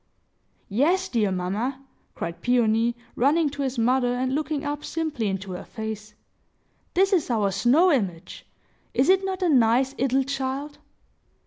[0.71, 5.63] "Yes, dear mamma," cried Peony, running to his mother, and looking up simply into her
[5.63, 6.15] face.
[6.95, 8.47] "This is our snow image!
[8.95, 10.79] Is it not a nice 'ittle child?"